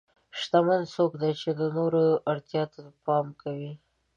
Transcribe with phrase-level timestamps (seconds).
[0.39, 3.71] شتمن څوک دی چې د نورو اړتیا ته پام کوي.